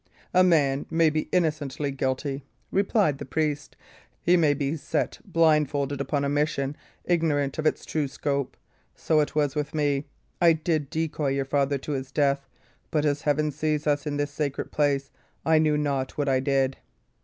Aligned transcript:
"A 0.33 0.43
man 0.43 0.87
may 0.89 1.11
be 1.11 1.29
innocently 1.31 1.91
guilty," 1.91 2.43
replied 2.71 3.19
the 3.19 3.23
priest. 3.23 3.75
"He 4.19 4.35
may 4.35 4.55
be 4.55 4.75
set 4.75 5.19
blindfolded 5.23 6.01
upon 6.01 6.25
a 6.25 6.27
mission, 6.27 6.75
ignorant 7.05 7.59
of 7.59 7.67
its 7.67 7.85
true 7.85 8.07
scope. 8.07 8.57
So 8.95 9.19
it 9.19 9.35
was 9.35 9.53
with 9.53 9.75
me. 9.75 10.05
I 10.41 10.53
did 10.53 10.89
decoy 10.89 11.27
your 11.33 11.45
father 11.45 11.77
to 11.77 11.91
his 11.91 12.11
death; 12.11 12.47
but 12.89 13.05
as 13.05 13.21
Heaven 13.21 13.51
sees 13.51 13.85
us 13.85 14.07
in 14.07 14.17
this 14.17 14.31
sacred 14.31 14.71
place, 14.71 15.11
I 15.45 15.59
knew 15.59 15.77
not 15.77 16.17
what 16.17 16.27
I 16.27 16.39
did." 16.39 16.77